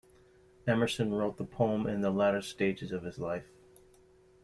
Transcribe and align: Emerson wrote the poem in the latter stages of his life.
Emerson 0.65 1.13
wrote 1.13 1.37
the 1.37 1.45
poem 1.45 1.85
in 1.85 2.01
the 2.01 2.09
latter 2.09 2.41
stages 2.41 2.91
of 2.91 3.03
his 3.03 3.19
life. 3.19 3.45